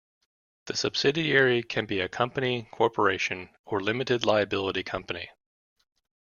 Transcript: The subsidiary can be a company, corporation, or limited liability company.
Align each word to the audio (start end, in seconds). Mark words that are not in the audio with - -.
The 0.65 0.75
subsidiary 0.75 1.61
can 1.61 1.85
be 1.85 1.99
a 1.99 2.09
company, 2.09 2.67
corporation, 2.71 3.51
or 3.65 3.79
limited 3.81 4.25
liability 4.25 4.81
company. 4.81 5.29